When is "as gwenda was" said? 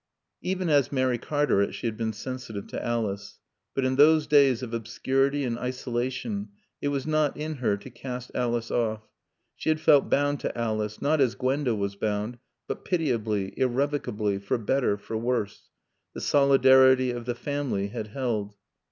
11.21-11.95